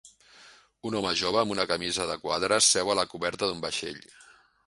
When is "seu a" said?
2.77-2.97